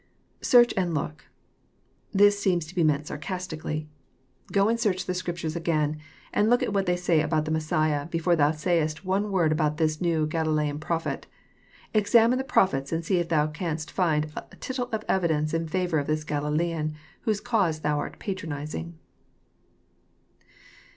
[^Search 0.41 0.73
and 0.75 0.95
look,'} 0.95 1.25
This 2.11 2.39
seems 2.39 2.65
to 2.65 2.73
be 2.73 2.83
meant 2.83 3.05
sarcastically. 3.05 3.87
<< 4.19 4.51
Go 4.51 4.67
and 4.67 4.79
search 4.79 5.05
the 5.05 5.13
Scriptures 5.13 5.55
again, 5.55 5.99
and 6.33 6.49
look 6.49 6.63
at 6.63 6.73
what 6.73 6.87
they 6.87 6.95
say 6.95 7.21
about 7.21 7.45
the 7.45 7.51
Messiah, 7.51 8.07
before 8.07 8.35
thou 8.35 8.49
say 8.49 8.79
est 8.79 9.05
one 9.05 9.29
word 9.31 9.51
about 9.51 9.77
this 9.77 10.01
new 10.01 10.25
Gal 10.25 10.47
ilean 10.47 10.79
prophet. 10.79 11.27
Examine 11.93 12.39
the 12.39 12.43
prophets, 12.43 12.91
and 12.91 13.05
see 13.05 13.17
if 13.17 13.29
thou 13.29 13.45
canst 13.45 13.91
find 13.91 14.31
a 14.35 14.55
tittle 14.55 14.89
of 14.91 15.05
evidence 15.07 15.53
in 15.53 15.67
favour 15.67 15.99
of 15.99 16.07
this 16.07 16.23
Galilean, 16.23 16.95
whose 17.19 17.39
cause 17.39 17.81
thou 17.81 17.99
art 17.99 18.17
patronizing." 18.17 18.97